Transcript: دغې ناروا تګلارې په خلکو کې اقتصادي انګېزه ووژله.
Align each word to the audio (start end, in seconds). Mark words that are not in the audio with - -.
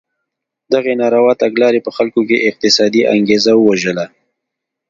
دغې 0.73 0.93
ناروا 1.01 1.33
تګلارې 1.41 1.79
په 1.85 1.91
خلکو 1.97 2.19
کې 2.27 2.43
اقتصادي 2.49 3.01
انګېزه 3.13 3.53
ووژله. 3.57 4.05